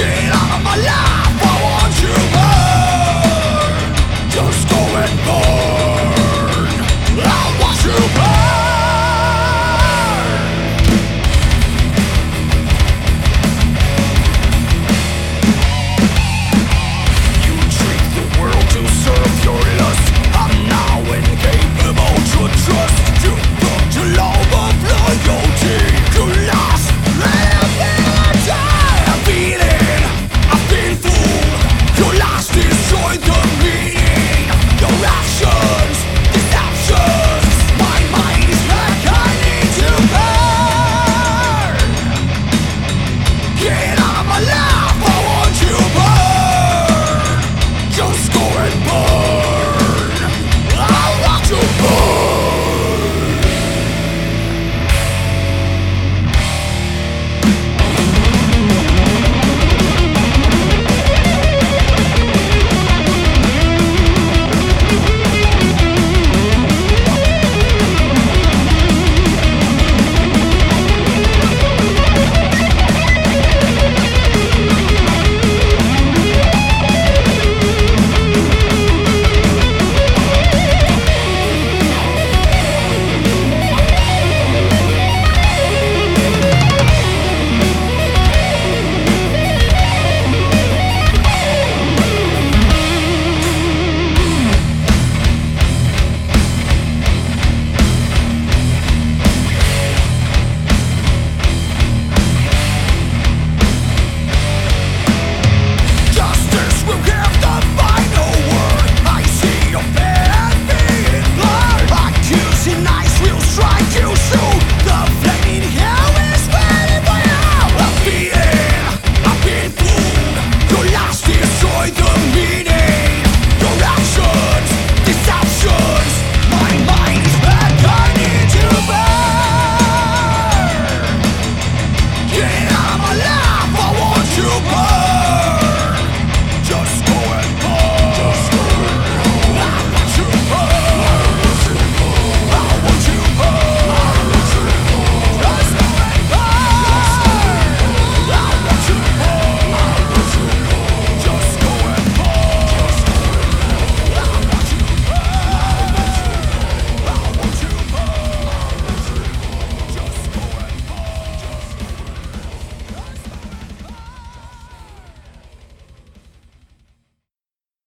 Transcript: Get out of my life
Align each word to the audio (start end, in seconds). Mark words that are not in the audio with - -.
Get 0.00 0.32
out 0.32 0.56
of 0.56 0.64
my 0.64 0.76
life 0.76 1.09